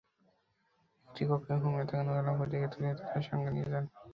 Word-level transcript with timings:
একটি 1.09 1.23
কক্ষে 1.29 1.53
ঘুমিয়ে 1.63 1.87
থাকা 1.89 2.03
নূর 2.03 2.17
আলমকে 2.21 2.45
ডেকে 2.51 2.67
তুলে 2.73 2.89
তাঁদের 2.99 3.23
সঙ্গে 3.29 3.49
নিয়ে 3.55 3.67
যান। 3.71 3.85